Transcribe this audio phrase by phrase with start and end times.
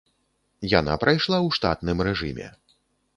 [0.79, 2.47] Яна прайшла ў штатным рэжыме.